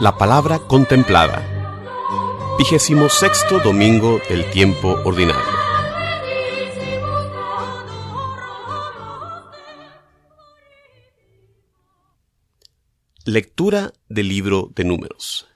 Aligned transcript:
La 0.00 0.16
palabra 0.16 0.60
contemplada. 0.60 1.44
Vigésimo 2.56 3.08
sexto 3.08 3.58
domingo 3.58 4.20
del 4.28 4.48
tiempo 4.52 4.90
ordinario. 5.04 5.42
Lectura 13.24 13.92
del 14.08 14.28
libro 14.28 14.70
de 14.72 14.84
números. 14.84 15.48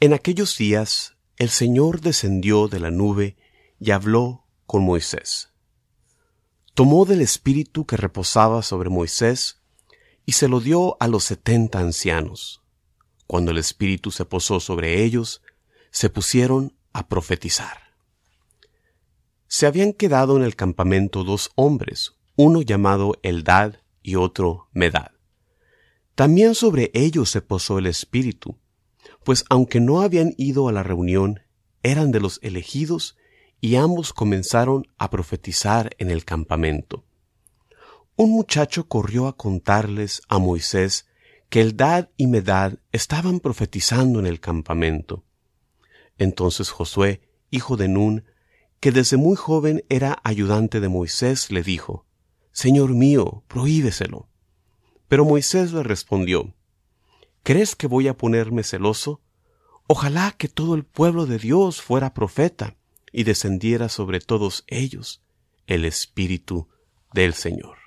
En 0.00 0.12
aquellos 0.12 0.58
días 0.58 1.14
el 1.36 1.50
Señor 1.50 2.00
descendió 2.00 2.66
de 2.66 2.80
la 2.80 2.90
nube 2.90 3.36
y 3.78 3.92
habló 3.92 4.44
con 4.66 4.82
Moisés. 4.82 5.52
Tomó 6.74 7.04
del 7.04 7.20
espíritu 7.20 7.86
que 7.86 7.96
reposaba 7.96 8.64
sobre 8.64 8.90
Moisés 8.90 9.62
y 10.26 10.32
se 10.32 10.48
lo 10.48 10.58
dio 10.58 10.96
a 10.98 11.06
los 11.06 11.22
setenta 11.22 11.78
ancianos 11.78 12.64
cuando 13.28 13.50
el 13.50 13.58
Espíritu 13.58 14.10
se 14.10 14.24
posó 14.24 14.58
sobre 14.58 15.04
ellos, 15.04 15.42
se 15.90 16.08
pusieron 16.08 16.76
a 16.94 17.08
profetizar. 17.08 17.94
Se 19.46 19.66
habían 19.66 19.92
quedado 19.92 20.36
en 20.38 20.42
el 20.42 20.56
campamento 20.56 21.24
dos 21.24 21.50
hombres, 21.54 22.14
uno 22.36 22.62
llamado 22.62 23.18
Eldad 23.22 23.74
y 24.02 24.14
otro 24.14 24.68
Medad. 24.72 25.12
También 26.14 26.54
sobre 26.54 26.90
ellos 26.94 27.28
se 27.28 27.42
posó 27.42 27.78
el 27.78 27.86
Espíritu, 27.86 28.58
pues 29.24 29.44
aunque 29.50 29.78
no 29.78 30.00
habían 30.00 30.32
ido 30.38 30.66
a 30.68 30.72
la 30.72 30.82
reunión, 30.82 31.40
eran 31.82 32.10
de 32.10 32.20
los 32.20 32.40
elegidos 32.42 33.18
y 33.60 33.76
ambos 33.76 34.14
comenzaron 34.14 34.86
a 34.96 35.10
profetizar 35.10 35.90
en 35.98 36.10
el 36.10 36.24
campamento. 36.24 37.04
Un 38.16 38.30
muchacho 38.30 38.88
corrió 38.88 39.26
a 39.26 39.36
contarles 39.36 40.22
a 40.28 40.38
Moisés 40.38 41.07
que 41.48 41.60
Eldad 41.60 42.10
y 42.16 42.26
Medad 42.26 42.74
estaban 42.92 43.40
profetizando 43.40 44.20
en 44.20 44.26
el 44.26 44.40
campamento. 44.40 45.24
Entonces 46.18 46.70
Josué, 46.70 47.22
hijo 47.50 47.76
de 47.76 47.88
Nun, 47.88 48.24
que 48.80 48.92
desde 48.92 49.16
muy 49.16 49.36
joven 49.36 49.84
era 49.88 50.20
ayudante 50.24 50.80
de 50.80 50.88
Moisés, 50.88 51.50
le 51.50 51.62
dijo, 51.62 52.06
Señor 52.52 52.94
mío, 52.94 53.44
prohíbeselo. 53.48 54.28
Pero 55.08 55.24
Moisés 55.24 55.72
le 55.72 55.82
respondió, 55.82 56.54
¿Crees 57.42 57.74
que 57.74 57.86
voy 57.86 58.08
a 58.08 58.16
ponerme 58.16 58.62
celoso? 58.62 59.22
Ojalá 59.86 60.32
que 60.32 60.48
todo 60.48 60.74
el 60.74 60.84
pueblo 60.84 61.24
de 61.24 61.38
Dios 61.38 61.80
fuera 61.80 62.12
profeta 62.12 62.76
y 63.10 63.24
descendiera 63.24 63.88
sobre 63.88 64.20
todos 64.20 64.64
ellos 64.66 65.22
el 65.66 65.86
Espíritu 65.86 66.68
del 67.14 67.32
Señor. 67.32 67.78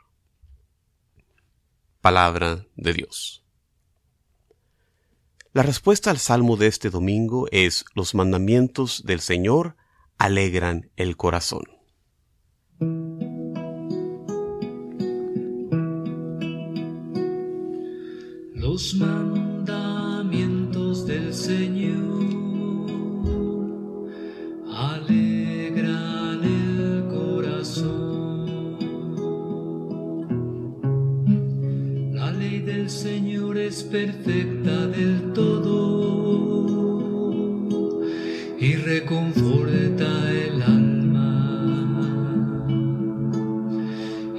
Palabra 2.02 2.66
de 2.76 2.94
Dios. 2.94 3.41
La 5.54 5.64
respuesta 5.64 6.12
al 6.12 6.18
salmo 6.18 6.56
de 6.56 6.68
este 6.68 6.90
domingo 6.90 7.46
es 7.52 7.84
los 7.94 8.16
mandamientos 8.16 9.04
del 9.06 9.20
Señor 9.20 9.76
alegran 10.18 10.90
el 10.96 11.18
corazón. 11.18 11.64
Los 18.54 18.96
mandamientos 18.96 21.06
del 21.06 21.34
Señor 21.34 21.81
es 33.72 33.84
perfecta 33.84 34.88
del 34.88 35.32
y 38.60 38.76
reconforta 38.76 40.12
el 40.30 40.62
alma. 40.62 41.88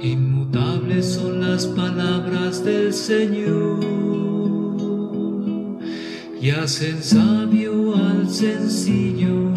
Inmutables 0.03 1.05
son 1.15 1.41
las 1.41 1.65
palabras 1.65 2.63
del 2.63 2.93
Señor 2.93 3.79
y 6.39 6.51
hacen 6.51 7.01
sabio 7.01 7.95
al 7.95 8.29
sencillo. 8.29 9.51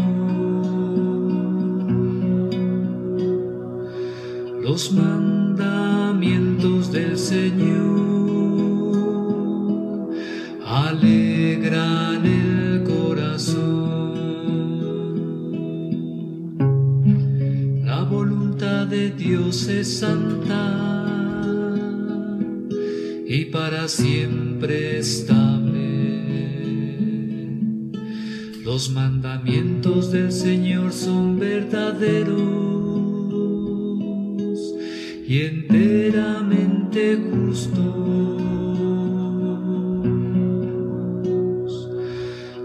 Los 4.63 4.91
mandamientos 4.93 5.26
Dios 19.17 19.69
es 19.69 19.99
santa 19.99 21.43
y 23.27 23.47
para 23.47 23.89
siempre 23.89 24.99
estable. 24.99 25.73
Los 28.63 28.91
mandamientos 28.91 30.13
del 30.13 30.31
Señor 30.31 30.93
son 30.93 31.39
verdaderos 31.39 32.37
y 35.27 35.41
enteramente 35.41 37.19
justos. 37.31 38.43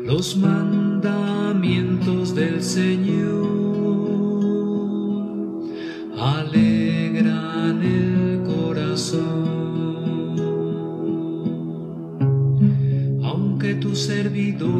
Los 0.05 0.35
mandamientos 0.35 2.35
del 2.35 2.61
Señor 2.61 3.70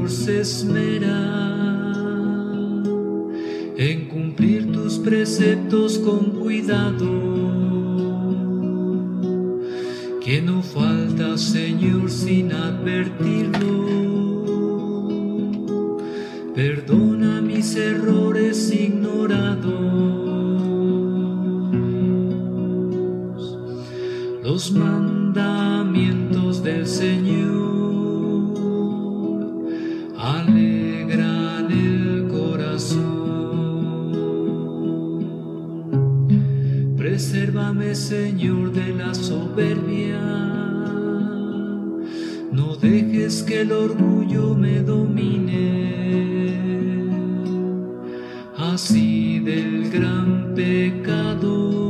se 0.07 0.41
esmera 0.41 1.17
en 3.77 4.07
cumplir 4.07 4.71
tus 4.71 4.99
preceptos 4.99 5.97
con 5.97 6.31
cuidado, 6.39 7.09
que 10.23 10.41
no 10.41 10.61
falta, 10.61 11.37
Señor, 11.37 12.11
sin 12.11 12.53
advertirlo. 12.53 13.81
Perdona 16.53 17.41
mis 17.41 17.75
errores 17.75 18.71
ignorados 18.71 19.81
los 24.43 24.71
mandamientos 24.73 25.00
No 42.51 42.75
dejes 42.75 43.43
que 43.43 43.61
el 43.61 43.71
orgullo 43.71 44.55
me 44.55 44.81
domine. 44.81 46.01
Así 48.57 49.39
del 49.39 49.89
gran 49.89 50.53
pecado 50.55 51.81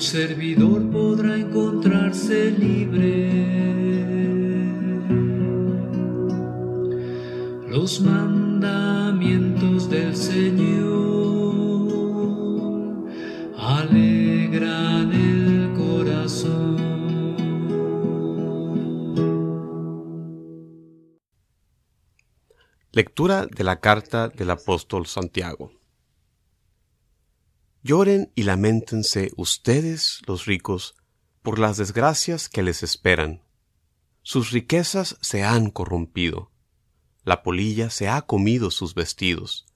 servidor 0.00 0.90
podrá 0.90 1.36
encontrarse 1.36 2.50
libre. 2.50 3.30
Los 7.68 8.00
mandamientos 8.00 9.88
del 9.90 10.16
Señor 10.16 11.09
alegran 13.78 15.12
el 15.12 15.72
corazón. 15.76 16.76
Lectura 22.92 23.46
de 23.46 23.64
la 23.64 23.80
carta 23.80 24.28
del 24.28 24.50
apóstol 24.50 25.06
Santiago. 25.06 25.72
Lloren 27.82 28.32
y 28.34 28.42
lamentense 28.42 29.30
ustedes, 29.36 30.20
los 30.26 30.46
ricos, 30.46 30.96
por 31.42 31.58
las 31.58 31.76
desgracias 31.76 32.48
que 32.48 32.62
les 32.62 32.82
esperan. 32.82 33.42
Sus 34.22 34.50
riquezas 34.50 35.16
se 35.22 35.44
han 35.44 35.70
corrompido. 35.70 36.50
La 37.24 37.42
polilla 37.42 37.88
se 37.88 38.08
ha 38.08 38.22
comido 38.22 38.70
sus 38.70 38.94
vestidos. 38.94 39.66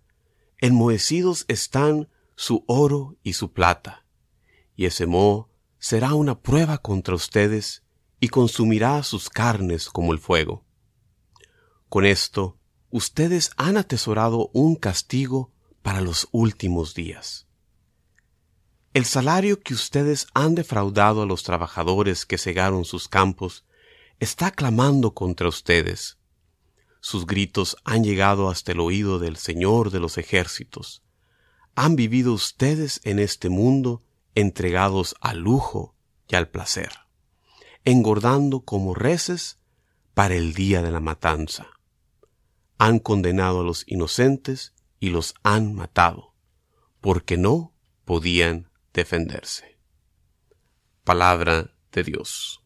Enmohecidos 0.58 1.44
están 1.49 2.08
su 2.36 2.64
oro 2.66 3.16
y 3.22 3.34
su 3.34 3.52
plata. 3.52 4.06
Y 4.76 4.86
ese 4.86 5.06
moho 5.06 5.50
será 5.78 6.14
una 6.14 6.40
prueba 6.40 6.78
contra 6.78 7.14
ustedes 7.14 7.84
y 8.20 8.28
consumirá 8.28 9.02
sus 9.02 9.28
carnes 9.28 9.88
como 9.88 10.12
el 10.12 10.19
fuego. 10.19 10.64
Con 11.88 12.06
esto, 12.06 12.58
ustedes 12.90 13.50
han 13.56 13.76
atesorado 13.76 14.50
un 14.52 14.76
castigo 14.76 15.52
para 15.82 16.00
los 16.00 16.28
últimos 16.32 16.94
días. 16.94 17.46
El 18.94 19.04
salario 19.04 19.60
que 19.60 19.75
ustedes 19.75 20.28
han 20.34 20.54
defraudado 20.54 21.22
a 21.22 21.26
los 21.26 21.42
trabajadores 21.42 22.26
que 22.26 22.38
cegaron 22.38 22.84
sus 22.84 23.08
campos 23.08 23.64
está 24.20 24.52
clamando 24.52 25.14
contra 25.14 25.48
ustedes. 25.48 26.19
Sus 27.00 27.26
gritos 27.26 27.76
han 27.84 28.04
llegado 28.04 28.48
hasta 28.48 28.72
el 28.72 28.81
oído 28.81 29.19
del 29.19 29.36
Señor 29.36 29.90
de 29.90 30.00
los 30.00 30.16
ejércitos. 30.16 31.02
Han 31.76 31.97
vivido 31.97 32.32
ustedes 32.32 33.00
en 33.05 33.19
este 33.19 33.49
mundo 33.49 34.03
entregados 34.35 35.17
al 35.21 35.38
lujo 35.38 35.97
y 36.29 36.37
al 36.37 36.49
placer, 36.49 36.91
engordando 37.85 38.61
como 38.61 38.94
reces 38.94 39.59
para 40.15 40.35
el 40.35 40.55
día 40.55 40.82
de 40.82 40.93
la 40.93 41.00
matanza. 41.00 41.67
Han 42.79 43.00
condenado 43.00 43.61
a 43.61 43.65
los 43.65 43.85
inocentes 43.88 44.75
y 45.00 45.11
los 45.11 45.35
han 45.43 45.75
matado, 45.75 46.35
porque 47.00 47.37
no 47.37 47.75
podían 48.05 48.70
defenderse. 48.93 49.79
Palabra 51.03 51.75
de 51.93 52.05
Dios. 52.05 52.61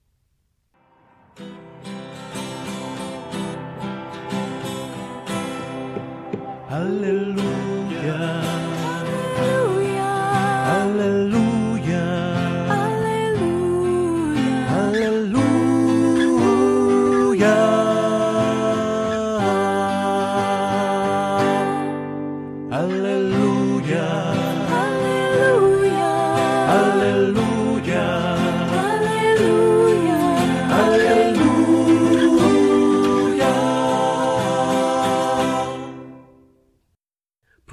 Aleluya. 6.69 8.57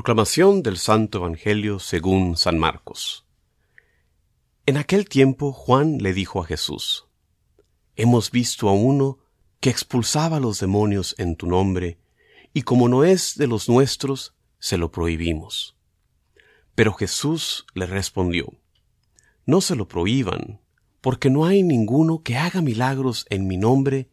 Proclamación 0.06 0.62
del 0.62 0.78
Santo 0.78 1.18
Evangelio 1.18 1.80
según 1.80 2.38
San 2.38 2.60
Marcos. 2.60 3.25
En 4.68 4.78
aquel 4.78 5.10
tiempo 5.10 5.52
Juan 5.52 5.98
le 5.98 6.13
dijo 6.13 6.44
a 6.44 6.46
Jesús, 6.46 7.07
Hemos 7.96 8.30
visto 8.30 8.69
a 8.69 8.74
uno 8.74 9.18
que 9.60 9.72
expulsaba 9.72 10.38
a 10.38 10.40
los 10.40 10.60
demonios 10.60 11.16
en 11.18 11.36
tu 11.36 11.48
nombre, 11.48 11.98
y 12.54 12.62
como 12.62 12.88
no 12.88 13.04
es 13.04 13.36
de 13.36 13.48
los 13.48 13.68
nuestros, 13.68 14.36
se 14.60 14.78
lo 14.78 14.92
prohibimos. 14.92 15.75
Pero 16.75 16.94
Jesús 16.94 17.66
le 17.74 17.88
respondió, 17.88 18.54
No 19.48 19.60
se 19.60 19.75
lo 19.75 19.88
prohíban, 19.88 20.62
porque 21.02 21.31
no 21.31 21.46
hay 21.46 21.63
ninguno 21.63 22.22
que 22.22 22.38
haga 22.38 22.62
milagros 22.62 23.25
en 23.31 23.48
mi 23.48 23.57
nombre 23.57 24.12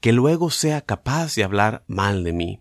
que 0.00 0.12
luego 0.12 0.50
sea 0.50 0.80
capaz 0.80 1.36
de 1.36 1.44
hablar 1.44 1.84
mal 1.86 2.24
de 2.24 2.32
mí. 2.32 2.60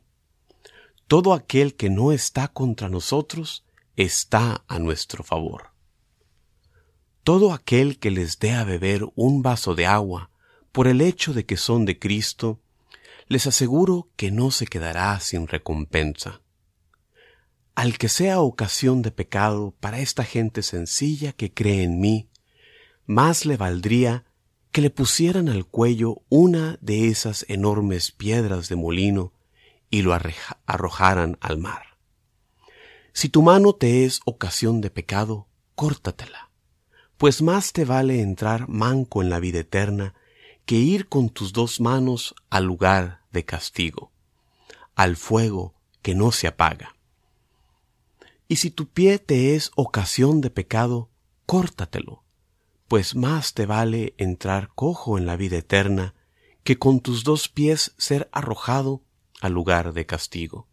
Todo 1.09 1.33
aquel 1.33 1.73
que 1.75 1.89
no 1.89 2.11
está 2.11 2.49
contra 2.49 2.87
nosotros 2.87 3.65
está 3.95 4.63
a 4.67 4.77
nuestro 4.77 5.23
favor. 5.23 5.71
Todo 7.23 7.51
aquel 7.51 7.97
que 7.97 8.11
les 8.11 8.37
dé 8.37 8.51
a 8.51 8.63
beber 8.63 9.07
un 9.15 9.41
vaso 9.41 9.73
de 9.73 9.87
agua 9.87 10.29
por 10.71 10.87
el 10.87 11.01
hecho 11.01 11.33
de 11.33 11.47
que 11.47 11.57
son 11.57 11.85
de 11.85 11.97
Cristo, 11.97 12.59
les 13.27 13.47
aseguro 13.47 14.11
que 14.17 14.29
no 14.29 14.51
se 14.51 14.67
quedará 14.67 15.19
sin 15.19 15.47
recompensa. 15.47 16.43
Al 17.73 17.97
que 17.97 18.07
sea 18.07 18.41
ocasión 18.41 19.01
de 19.01 19.09
pecado 19.09 19.73
para 19.79 20.01
esta 20.01 20.23
gente 20.23 20.61
sencilla 20.61 21.33
que 21.33 21.51
cree 21.51 21.81
en 21.81 21.99
mí, 21.99 22.29
más 23.07 23.47
le 23.47 23.57
valdría 23.57 24.25
que 24.71 24.81
le 24.81 24.91
pusieran 24.91 25.49
al 25.49 25.65
cuello 25.65 26.21
una 26.29 26.77
de 26.81 27.07
esas 27.07 27.47
enormes 27.49 28.11
piedras 28.11 28.69
de 28.69 28.75
molino 28.75 29.33
y 29.89 30.01
lo 30.01 30.17
arrojaran 30.65 31.37
al 31.41 31.57
mar. 31.57 31.97
Si 33.13 33.29
tu 33.29 33.41
mano 33.41 33.73
te 33.73 34.05
es 34.05 34.21
ocasión 34.25 34.81
de 34.81 34.89
pecado, 34.89 35.47
córtatela, 35.75 36.49
pues 37.17 37.41
más 37.41 37.73
te 37.73 37.85
vale 37.85 38.21
entrar 38.21 38.69
manco 38.69 39.21
en 39.21 39.29
la 39.29 39.39
vida 39.39 39.59
eterna 39.59 40.13
que 40.65 40.75
ir 40.75 41.09
con 41.09 41.29
tus 41.29 41.51
dos 41.51 41.79
manos 41.81 42.35
al 42.49 42.65
lugar 42.65 43.21
de 43.31 43.43
castigo, 43.43 44.11
al 44.95 45.17
fuego 45.17 45.73
que 46.01 46.15
no 46.15 46.31
se 46.31 46.47
apaga. 46.47 46.95
Y 48.47 48.57
si 48.57 48.71
tu 48.71 48.87
pie 48.87 49.19
te 49.19 49.55
es 49.55 49.71
ocasión 49.75 50.41
de 50.41 50.49
pecado, 50.49 51.09
córtatelo, 51.45 52.23
pues 52.87 53.15
más 53.15 53.53
te 53.53 53.65
vale 53.65 54.13
entrar 54.17 54.69
cojo 54.75 55.17
en 55.17 55.25
la 55.25 55.35
vida 55.35 55.57
eterna 55.57 56.15
que 56.63 56.77
con 56.77 56.99
tus 56.99 57.23
dos 57.23 57.49
pies 57.49 57.93
ser 57.97 58.29
arrojado 58.31 59.01
al 59.39 59.53
lugar 59.53 59.93
de 59.93 60.05
castigo. 60.05 60.67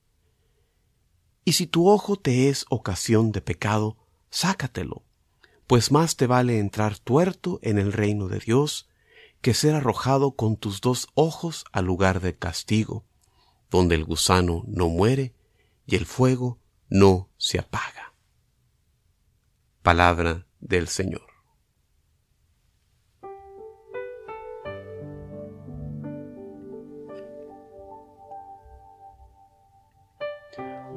Y 1.44 1.52
si 1.52 1.66
tu 1.66 1.88
ojo 1.88 2.16
te 2.16 2.48
es 2.48 2.66
ocasión 2.68 3.32
de 3.32 3.40
pecado, 3.40 3.96
sácatelo, 4.30 5.04
pues 5.66 5.92
más 5.92 6.16
te 6.16 6.26
vale 6.26 6.58
entrar 6.58 6.98
tuerto 6.98 7.58
en 7.62 7.78
el 7.78 7.92
reino 7.92 8.28
de 8.28 8.40
Dios 8.40 8.88
que 9.40 9.54
ser 9.54 9.74
arrojado 9.74 10.32
con 10.34 10.56
tus 10.56 10.80
dos 10.80 11.08
ojos 11.14 11.64
al 11.72 11.84
lugar 11.84 12.20
de 12.20 12.36
castigo, 12.36 13.04
donde 13.70 13.94
el 13.94 14.04
gusano 14.04 14.64
no 14.66 14.88
muere 14.88 15.34
y 15.86 15.96
el 15.96 16.06
fuego 16.06 16.58
no 16.88 17.30
se 17.36 17.58
apaga. 17.58 18.14
Palabra 19.82 20.46
del 20.60 20.88
Señor. 20.88 21.35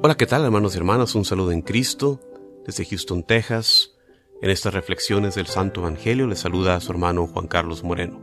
Hola, 0.02 0.16
¿qué 0.16 0.24
tal 0.26 0.46
hermanos 0.46 0.74
y 0.74 0.78
hermanas? 0.78 1.14
Un 1.14 1.26
saludo 1.26 1.52
en 1.52 1.60
Cristo 1.60 2.20
desde 2.64 2.86
Houston, 2.86 3.22
Texas. 3.22 3.98
En 4.40 4.48
estas 4.48 4.72
reflexiones 4.72 5.34
del 5.34 5.46
Santo 5.46 5.80
Evangelio 5.80 6.26
le 6.26 6.36
saluda 6.36 6.74
a 6.74 6.80
su 6.80 6.90
hermano 6.90 7.26
Juan 7.26 7.46
Carlos 7.46 7.84
Moreno. 7.84 8.18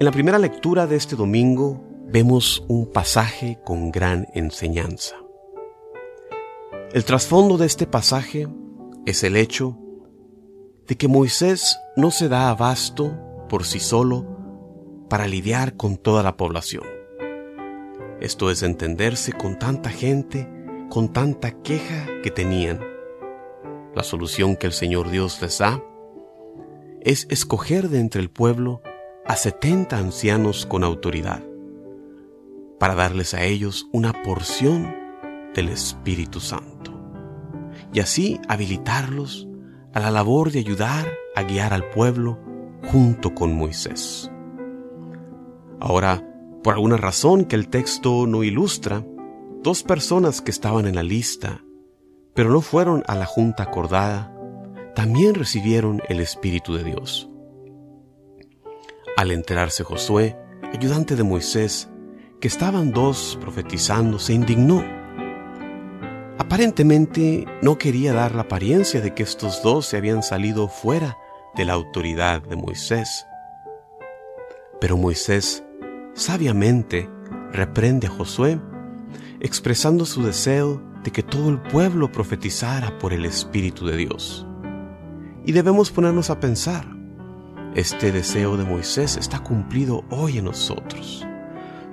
En 0.00 0.04
la 0.04 0.10
primera 0.10 0.40
lectura 0.40 0.88
de 0.88 0.96
este 0.96 1.14
domingo 1.14 1.80
vemos 2.08 2.64
un 2.66 2.90
pasaje 2.90 3.60
con 3.64 3.92
gran 3.92 4.26
enseñanza. 4.34 5.14
El 6.92 7.04
trasfondo 7.04 7.56
de 7.56 7.66
este 7.66 7.86
pasaje 7.86 8.48
es 9.06 9.22
el 9.22 9.36
hecho 9.36 9.78
de 10.88 10.96
que 10.96 11.06
Moisés 11.06 11.78
no 11.94 12.10
se 12.10 12.28
da 12.28 12.50
abasto 12.50 13.16
por 13.48 13.64
sí 13.64 13.78
solo 13.78 14.26
para 15.08 15.28
lidiar 15.28 15.76
con 15.76 15.98
toda 15.98 16.24
la 16.24 16.36
población. 16.36 16.97
Esto 18.20 18.50
es 18.50 18.62
entenderse 18.62 19.32
con 19.32 19.58
tanta 19.58 19.90
gente, 19.90 20.48
con 20.90 21.12
tanta 21.12 21.62
queja 21.62 22.06
que 22.22 22.30
tenían. 22.30 22.80
La 23.94 24.02
solución 24.02 24.56
que 24.56 24.66
el 24.66 24.72
Señor 24.72 25.10
Dios 25.10 25.40
les 25.40 25.58
da 25.58 25.82
es 27.00 27.28
escoger 27.30 27.88
de 27.88 28.00
entre 28.00 28.20
el 28.20 28.28
pueblo 28.28 28.82
a 29.24 29.36
setenta 29.36 29.98
ancianos 29.98 30.66
con 30.66 30.82
autoridad, 30.82 31.42
para 32.80 32.94
darles 32.96 33.34
a 33.34 33.44
ellos 33.44 33.88
una 33.92 34.12
porción 34.24 34.96
del 35.54 35.68
Espíritu 35.68 36.40
Santo, 36.40 36.92
y 37.92 38.00
así 38.00 38.40
habilitarlos 38.48 39.48
a 39.92 40.00
la 40.00 40.10
labor 40.10 40.50
de 40.50 40.58
ayudar 40.58 41.06
a 41.36 41.42
guiar 41.44 41.72
al 41.72 41.88
pueblo 41.90 42.38
junto 42.90 43.34
con 43.34 43.56
Moisés. 43.56 44.30
Ahora, 45.80 46.24
por 46.62 46.74
alguna 46.74 46.96
razón 46.96 47.44
que 47.44 47.56
el 47.56 47.68
texto 47.68 48.26
no 48.26 48.42
ilustra, 48.42 49.04
dos 49.62 49.82
personas 49.82 50.40
que 50.40 50.50
estaban 50.50 50.86
en 50.86 50.94
la 50.94 51.02
lista, 51.02 51.62
pero 52.34 52.50
no 52.50 52.60
fueron 52.60 53.02
a 53.06 53.14
la 53.14 53.26
junta 53.26 53.64
acordada, 53.64 54.34
también 54.94 55.34
recibieron 55.34 56.02
el 56.08 56.20
Espíritu 56.20 56.74
de 56.74 56.84
Dios. 56.84 57.28
Al 59.16 59.30
enterarse 59.30 59.84
Josué, 59.84 60.36
ayudante 60.72 61.16
de 61.16 61.24
Moisés, 61.24 61.88
que 62.40 62.48
estaban 62.48 62.92
dos 62.92 63.38
profetizando, 63.40 64.18
se 64.18 64.32
indignó. 64.32 64.84
Aparentemente 66.38 67.46
no 67.62 67.78
quería 67.78 68.12
dar 68.12 68.34
la 68.34 68.42
apariencia 68.42 69.00
de 69.00 69.14
que 69.14 69.22
estos 69.22 69.62
dos 69.62 69.86
se 69.86 69.96
habían 69.96 70.22
salido 70.22 70.68
fuera 70.68 71.18
de 71.56 71.64
la 71.64 71.72
autoridad 71.72 72.42
de 72.42 72.56
Moisés. 72.56 73.26
Pero 74.80 74.96
Moisés 74.96 75.64
sabiamente 76.18 77.08
reprende 77.52 78.08
a 78.08 78.10
Josué, 78.10 78.60
expresando 79.40 80.04
su 80.04 80.22
deseo 80.22 80.82
de 81.04 81.12
que 81.12 81.22
todo 81.22 81.48
el 81.48 81.60
pueblo 81.60 82.10
profetizara 82.10 82.98
por 82.98 83.12
el 83.12 83.24
Espíritu 83.24 83.86
de 83.86 83.96
Dios. 83.96 84.44
Y 85.46 85.52
debemos 85.52 85.90
ponernos 85.92 86.28
a 86.28 86.40
pensar, 86.40 86.86
este 87.74 88.10
deseo 88.10 88.56
de 88.56 88.64
Moisés 88.64 89.16
está 89.16 89.38
cumplido 89.38 90.04
hoy 90.10 90.38
en 90.38 90.46
nosotros. 90.46 91.24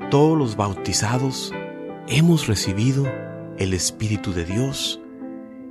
Todos 0.10 0.38
los 0.38 0.55
bautizados 0.55 1.53
hemos 2.08 2.48
recibido 2.48 3.05
el 3.58 3.74
Espíritu 3.74 4.34
de 4.34 4.46
Dios 4.46 5.00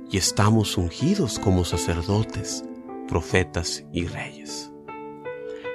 y 0.09 0.17
estamos 0.17 0.77
ungidos 0.77 1.39
como 1.39 1.65
sacerdotes, 1.65 2.63
profetas 3.07 3.83
y 3.91 4.07
reyes. 4.07 4.71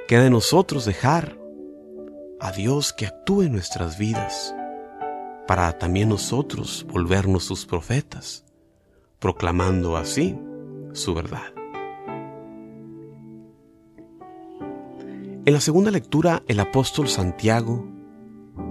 Queda 0.09 0.25
de 0.25 0.31
nosotros 0.31 0.87
dejar 0.87 1.40
a 2.41 2.53
Dios 2.53 2.93
que 2.93 3.07
actúe 3.07 3.43
en 3.43 3.53
nuestras 3.53 3.99
vidas, 3.99 4.55
para 5.47 5.79
también 5.79 6.09
nosotros 6.09 6.87
volvernos 6.89 7.45
sus 7.45 7.67
profetas, 7.67 8.45
proclamando 9.19 9.97
así 9.97 10.39
su 10.93 11.15
verdad. 11.15 11.53
En 15.45 15.55
la 15.55 15.61
segunda 15.61 15.91
lectura, 15.91 16.43
el 16.49 16.61
apóstol 16.61 17.09
Santiago 17.09 17.87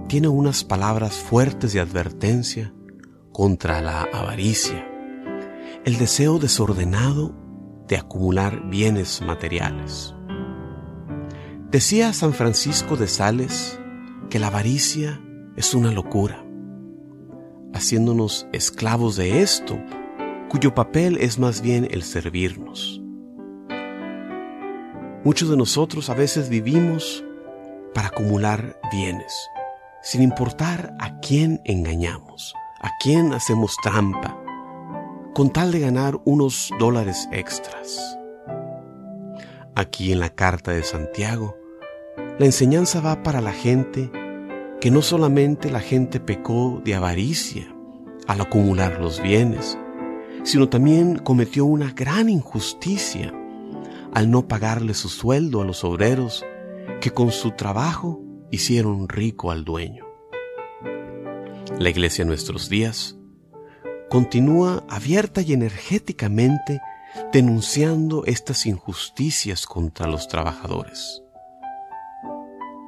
tiene 0.08 0.28
unas 0.28 0.64
palabras 0.64 1.14
fuertes 1.14 1.72
de 1.72 1.80
advertencia 1.80 2.72
contra 3.32 3.80
la 3.80 4.02
avaricia, 4.02 4.86
el 5.84 5.98
deseo 5.98 6.38
desordenado 6.38 7.34
de 7.86 7.96
acumular 7.96 8.68
bienes 8.68 9.20
materiales. 9.20 10.14
Decía 11.70 12.12
San 12.12 12.34
Francisco 12.34 12.96
de 12.96 13.06
Sales 13.06 13.78
que 14.28 14.40
la 14.40 14.48
avaricia 14.48 15.20
es 15.54 15.72
una 15.72 15.92
locura, 15.92 16.44
haciéndonos 17.72 18.48
esclavos 18.52 19.14
de 19.14 19.40
esto, 19.42 19.78
cuyo 20.48 20.74
papel 20.74 21.16
es 21.18 21.38
más 21.38 21.60
bien 21.60 21.86
el 21.88 22.02
servirnos. 22.02 23.00
Muchos 25.22 25.48
de 25.48 25.56
nosotros 25.56 26.10
a 26.10 26.14
veces 26.14 26.48
vivimos 26.48 27.24
para 27.94 28.08
acumular 28.08 28.80
bienes, 28.90 29.32
sin 30.02 30.22
importar 30.22 30.96
a 30.98 31.20
quién 31.20 31.60
engañamos, 31.64 32.52
a 32.82 32.90
quién 33.00 33.32
hacemos 33.32 33.76
trampa, 33.80 34.36
con 35.36 35.52
tal 35.52 35.70
de 35.70 35.78
ganar 35.78 36.20
unos 36.24 36.72
dólares 36.80 37.28
extras. 37.30 38.18
Aquí 39.76 40.10
en 40.10 40.18
la 40.18 40.30
carta 40.30 40.72
de 40.72 40.82
Santiago, 40.82 41.59
la 42.40 42.46
enseñanza 42.46 43.02
va 43.02 43.22
para 43.22 43.42
la 43.42 43.52
gente 43.52 44.10
que 44.80 44.90
no 44.90 45.02
solamente 45.02 45.70
la 45.70 45.80
gente 45.80 46.20
pecó 46.20 46.80
de 46.82 46.94
avaricia 46.94 47.70
al 48.26 48.40
acumular 48.40 48.98
los 48.98 49.20
bienes, 49.20 49.76
sino 50.42 50.70
también 50.70 51.18
cometió 51.18 51.66
una 51.66 51.92
gran 51.92 52.30
injusticia 52.30 53.34
al 54.14 54.30
no 54.30 54.48
pagarle 54.48 54.94
su 54.94 55.10
sueldo 55.10 55.60
a 55.60 55.66
los 55.66 55.84
obreros 55.84 56.42
que 57.02 57.10
con 57.10 57.30
su 57.30 57.50
trabajo 57.50 58.22
hicieron 58.50 59.10
rico 59.10 59.50
al 59.50 59.66
dueño. 59.66 60.06
La 61.78 61.90
iglesia 61.90 62.22
en 62.22 62.28
nuestros 62.28 62.70
días 62.70 63.18
continúa 64.08 64.82
abierta 64.88 65.42
y 65.42 65.52
energéticamente 65.52 66.80
denunciando 67.34 68.24
estas 68.24 68.64
injusticias 68.64 69.66
contra 69.66 70.06
los 70.06 70.26
trabajadores, 70.26 71.22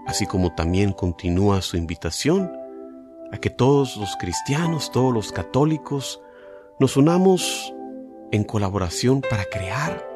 así 0.07 0.27
como 0.27 0.55
también 0.55 0.93
continúa 0.93 1.63
su 1.63 1.77
invitación 1.77 2.51
a 3.33 3.39
que 3.39 3.51
todos 3.51 3.97
los 3.97 4.17
cristianos, 4.17 4.93
todos 4.93 5.13
los 5.13 5.33
católicos, 5.33 6.21
nos 6.79 6.97
unamos 6.97 7.73
en 8.31 8.45
colaboración 8.45 9.23
para 9.23 9.45
crear 9.45 10.07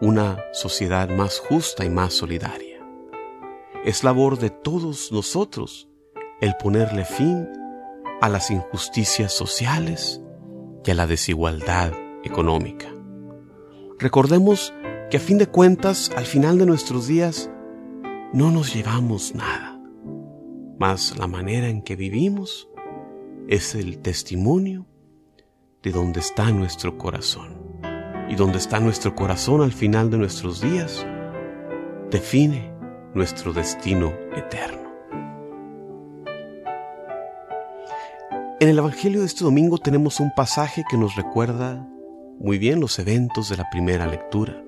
una 0.00 0.38
sociedad 0.52 1.08
más 1.08 1.38
justa 1.40 1.84
y 1.84 1.90
más 1.90 2.14
solidaria. 2.14 2.78
Es 3.84 4.04
labor 4.04 4.38
de 4.38 4.50
todos 4.50 5.12
nosotros 5.12 5.88
el 6.40 6.56
ponerle 6.56 7.04
fin 7.04 7.48
a 8.20 8.28
las 8.28 8.50
injusticias 8.50 9.32
sociales 9.32 10.20
y 10.84 10.90
a 10.90 10.94
la 10.94 11.06
desigualdad 11.06 11.92
económica. 12.24 12.88
Recordemos 13.98 14.72
que 15.10 15.16
a 15.16 15.20
fin 15.20 15.38
de 15.38 15.46
cuentas, 15.46 16.10
al 16.16 16.24
final 16.24 16.58
de 16.58 16.66
nuestros 16.66 17.06
días, 17.06 17.50
no 18.32 18.50
nos 18.50 18.74
llevamos 18.74 19.34
nada, 19.34 19.80
mas 20.78 21.16
la 21.16 21.26
manera 21.26 21.68
en 21.68 21.82
que 21.82 21.96
vivimos 21.96 22.68
es 23.48 23.74
el 23.74 24.00
testimonio 24.00 24.86
de 25.82 25.92
donde 25.92 26.20
está 26.20 26.50
nuestro 26.50 26.98
corazón. 26.98 27.56
Y 28.28 28.34
donde 28.34 28.58
está 28.58 28.78
nuestro 28.78 29.14
corazón 29.14 29.62
al 29.62 29.72
final 29.72 30.10
de 30.10 30.18
nuestros 30.18 30.60
días, 30.60 31.06
define 32.10 32.70
nuestro 33.14 33.54
destino 33.54 34.12
eterno. 34.36 34.92
En 38.60 38.68
el 38.68 38.76
Evangelio 38.76 39.20
de 39.20 39.26
este 39.26 39.44
domingo 39.44 39.78
tenemos 39.78 40.20
un 40.20 40.30
pasaje 40.36 40.84
que 40.90 40.98
nos 40.98 41.16
recuerda 41.16 41.88
muy 42.38 42.58
bien 42.58 42.80
los 42.80 42.98
eventos 42.98 43.48
de 43.48 43.56
la 43.56 43.70
primera 43.70 44.06
lectura. 44.06 44.62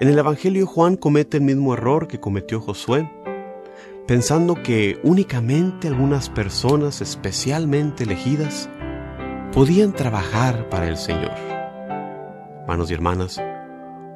En 0.00 0.08
el 0.08 0.18
Evangelio 0.18 0.66
Juan 0.66 0.96
comete 0.96 1.36
el 1.36 1.42
mismo 1.42 1.74
error 1.74 2.08
que 2.08 2.20
cometió 2.20 2.58
Josué, 2.62 3.06
pensando 4.06 4.54
que 4.62 4.98
únicamente 5.02 5.88
algunas 5.88 6.30
personas 6.30 7.02
especialmente 7.02 8.04
elegidas 8.04 8.70
podían 9.52 9.92
trabajar 9.92 10.70
para 10.70 10.88
el 10.88 10.96
Señor. 10.96 11.32
Hermanos 12.62 12.90
y 12.90 12.94
hermanas, 12.94 13.42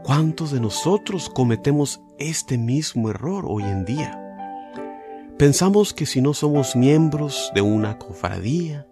¿cuántos 0.05 0.53
de 0.53 0.61
nosotros 0.61 1.29
cometemos 1.29 2.01
este 2.19 2.57
mismo 2.57 3.11
error 3.11 3.45
hoy 3.47 3.65
en 3.65 3.85
día? 3.85 4.19
Pensamos 5.37 5.93
que 5.93 6.07
si 6.07 6.23
no 6.23 6.33
somos 6.33 6.77
miembros 6.77 7.53
de 7.55 7.61
una 7.61 7.99
cofradía 7.99 8.87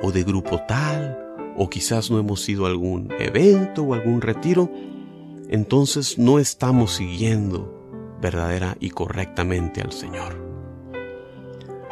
o 0.00 0.12
de 0.12 0.22
grupo 0.22 0.60
tal, 0.68 1.18
o 1.56 1.68
quizás 1.68 2.12
no 2.12 2.20
hemos 2.20 2.48
ido 2.48 2.64
a 2.64 2.68
algún 2.68 3.12
evento 3.18 3.82
o 3.82 3.94
algún 3.94 4.20
retiro, 4.20 4.70
entonces 5.48 6.18
no 6.18 6.38
estamos 6.38 6.94
siguiendo 6.96 8.16
verdadera 8.20 8.76
y 8.80 8.90
correctamente 8.90 9.80
al 9.80 9.92
Señor. 9.92 10.36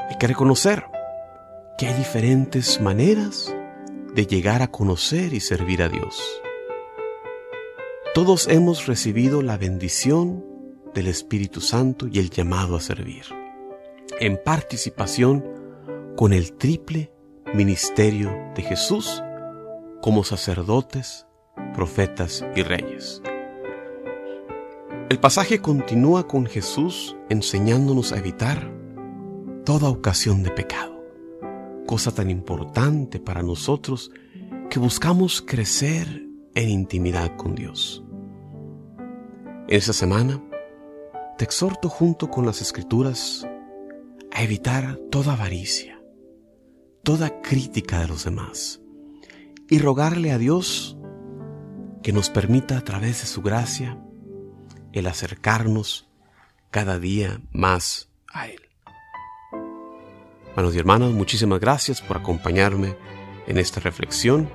Hay 0.09 0.17
que 0.19 0.27
reconocer 0.27 0.85
que 1.79 1.87
hay 1.87 1.95
diferentes 1.95 2.81
maneras 2.81 3.55
de 4.15 4.27
llegar 4.27 4.63
a 4.63 4.71
conocer 4.71 5.35
y 5.35 5.41
servir 5.41 5.83
a 5.83 5.89
Dios. 5.89 6.23
Todos 8.15 8.49
hemos 8.49 8.87
recibido 8.87 9.43
la 9.43 9.59
bendición 9.59 10.45
del 10.95 11.09
Espíritu 11.09 11.61
Santo 11.61 12.07
y 12.11 12.19
el 12.19 12.31
llamado 12.31 12.77
a 12.77 12.81
servir 12.81 13.25
en 14.21 14.41
participación 14.43 15.45
con 16.17 16.33
el 16.33 16.55
triple 16.55 17.13
ministerio 17.55 18.31
de 18.55 18.63
Jesús 18.63 19.23
como 20.01 20.25
sacerdotes, 20.25 21.27
profetas 21.75 22.45
y 22.55 22.63
reyes. 22.63 23.21
El 25.09 25.21
pasaje 25.21 25.61
continúa 25.61 26.27
con 26.27 26.47
Jesús 26.47 27.17
enseñándonos 27.29 28.11
a 28.11 28.19
evitar 28.19 28.73
toda 29.65 29.89
ocasión 29.89 30.43
de 30.43 30.51
pecado, 30.51 31.01
cosa 31.87 32.13
tan 32.13 32.29
importante 32.29 33.21
para 33.21 33.45
nosotros 33.45 34.11
que 34.69 34.81
buscamos 34.81 35.43
crecer 35.43 36.27
en 36.57 36.69
intimidad 36.71 37.37
con 37.37 37.55
Dios. 37.55 38.05
En 39.69 39.77
esta 39.77 39.93
semana, 39.93 40.43
te 41.39 41.45
exhorto 41.45 41.89
junto 41.89 42.29
con 42.29 42.45
las 42.45 42.61
escrituras 42.61 43.47
a 44.33 44.43
evitar 44.43 44.97
toda 45.13 45.35
avaricia, 45.35 46.03
toda 47.05 47.41
crítica 47.43 48.01
de 48.01 48.09
los 48.09 48.25
demás 48.25 48.81
y 49.71 49.79
rogarle 49.79 50.33
a 50.33 50.39
Dios 50.39 50.99
que 52.03 52.13
nos 52.13 52.29
permita 52.29 52.77
a 52.77 52.81
través 52.81 53.21
de 53.21 53.27
su 53.29 53.41
gracia 53.41 54.03
el 54.99 55.07
acercarnos 55.07 56.09
cada 56.71 56.99
día 56.99 57.41
más 57.53 58.09
a 58.33 58.49
Él. 58.49 58.61
Hermanos 60.51 60.75
y 60.75 60.79
hermanas, 60.79 61.13
muchísimas 61.13 61.61
gracias 61.61 62.01
por 62.01 62.17
acompañarme 62.17 62.97
en 63.47 63.59
esta 63.59 63.79
reflexión. 63.81 64.49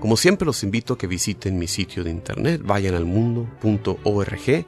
Como 0.00 0.18
siempre 0.18 0.44
los 0.44 0.62
invito 0.62 0.94
a 0.94 0.98
que 0.98 1.06
visiten 1.06 1.58
mi 1.58 1.66
sitio 1.66 2.04
de 2.04 2.10
internet, 2.10 2.60
vayan 2.62 2.94
al 2.94 3.06
mundo.org 3.06 4.66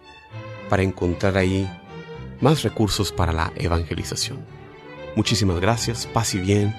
para 0.70 0.82
encontrar 0.82 1.36
ahí 1.36 1.68
más 2.40 2.62
recursos 2.62 3.12
para 3.12 3.32
la 3.32 3.52
evangelización. 3.56 4.44
Muchísimas 5.14 5.60
gracias, 5.60 6.06
paz 6.06 6.34
y 6.34 6.38
bien 6.38 6.74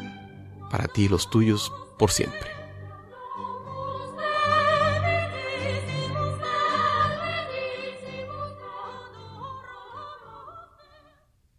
para 0.71 0.88
ti 0.88 1.03
y 1.03 1.07
los 1.07 1.29
tuyos 1.29 1.71
por 2.00 2.12
siempre. 2.12 2.56